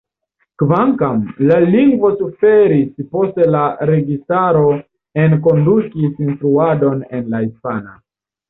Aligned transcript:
Kvankam, 0.59 1.19
la 1.49 1.57
lingvo 1.75 2.09
suferis 2.21 3.05
post 3.11 3.37
la 3.57 3.61
registaro 3.91 4.65
enkondukis 5.27 6.27
instruadon 6.31 7.09
en 7.21 7.31
la 7.37 7.45
hispana. 7.47 7.99